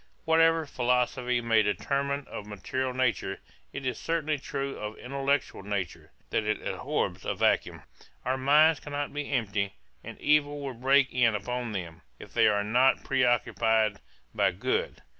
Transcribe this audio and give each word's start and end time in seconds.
Whatever 0.25 0.65
philosophy 0.65 1.41
may 1.41 1.61
determine 1.61 2.25
of 2.27 2.47
material 2.47 2.91
nature, 2.91 3.39
it 3.71 3.85
is 3.85 3.99
certainly 3.99 4.39
true 4.39 4.75
of 4.79 4.97
intellectual 4.97 5.61
nature, 5.61 6.09
that 6.31 6.43
it 6.43 6.59
abhors 6.59 7.23
a 7.23 7.35
vacuum: 7.35 7.83
our 8.25 8.35
minds 8.35 8.79
cannot 8.79 9.13
be 9.13 9.29
empty; 9.31 9.75
and 10.03 10.19
evil 10.19 10.59
will 10.59 10.73
break 10.73 11.13
in 11.13 11.35
upon 11.35 11.73
them, 11.73 12.01
if 12.17 12.33
they 12.33 12.47
are 12.47 12.63
not 12.63 13.03
pre 13.03 13.23
occupied 13.23 13.99
by 14.33 14.49
good. 14.49 15.03